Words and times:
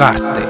карты. 0.00 0.40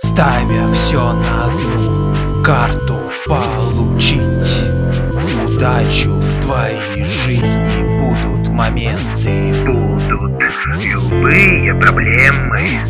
Ставя 0.00 0.68
все 0.72 1.12
на 1.12 1.44
одну 1.44 2.42
карту 2.42 2.98
получить 3.24 4.72
Удачу 5.44 6.14
в 6.14 6.40
твоей 6.40 7.04
жизни 7.04 8.00
будут 8.00 8.48
моменты. 8.48 9.54
Будут 9.64 10.42
любые 10.82 11.72
проблемы. 11.76 12.80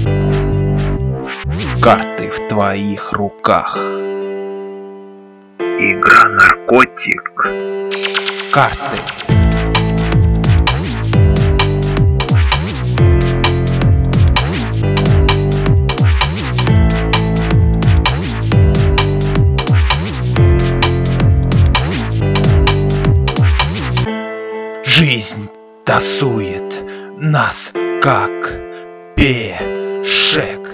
Карты 1.82 2.30
в 2.30 2.48
твоих 2.48 3.12
руках. 3.12 3.76
Игра 5.58 6.30
наркотик 6.30 7.46
Карты 8.50 9.02
Жизнь 24.88 25.48
тасует 25.84 26.84
нас, 27.18 27.72
как 28.00 28.56
пешек. 29.16 30.65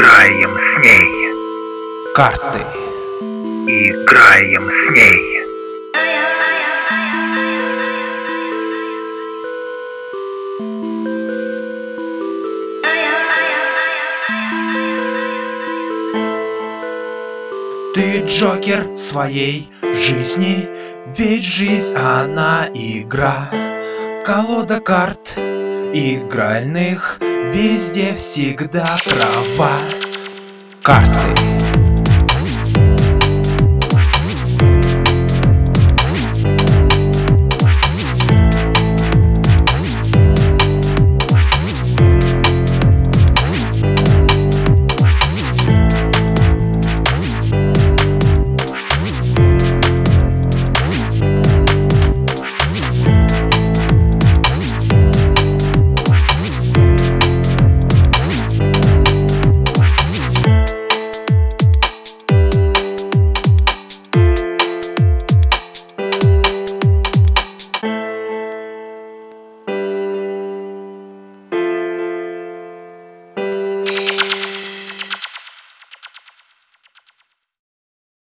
Играем 0.00 0.56
с 0.58 0.78
ней 0.78 2.14
Карты. 2.14 2.60
Играем 3.68 4.70
с 4.70 4.90
ней 4.92 5.42
Ты 17.94 18.24
Джокер 18.24 18.96
своей 18.96 19.70
жизни, 19.82 20.66
ведь 21.18 21.44
жизнь 21.44 21.94
она 21.94 22.68
игра. 22.72 23.50
Колода 24.24 24.80
карт 24.80 25.36
игральных 25.36 27.20
везде 27.52 28.14
всегда 28.14 28.96
права. 29.04 29.78
Карты. 30.82 31.49